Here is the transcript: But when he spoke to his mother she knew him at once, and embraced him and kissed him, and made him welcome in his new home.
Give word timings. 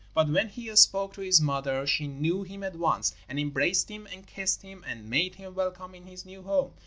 But 0.15 0.29
when 0.31 0.49
he 0.49 0.75
spoke 0.75 1.13
to 1.13 1.21
his 1.21 1.39
mother 1.39 1.85
she 1.85 2.07
knew 2.07 2.41
him 2.41 2.63
at 2.63 2.75
once, 2.75 3.13
and 3.29 3.37
embraced 3.39 3.91
him 3.91 4.07
and 4.11 4.25
kissed 4.25 4.63
him, 4.63 4.83
and 4.87 5.07
made 5.07 5.35
him 5.35 5.53
welcome 5.53 5.93
in 5.93 6.07
his 6.07 6.25
new 6.25 6.41
home. 6.41 6.73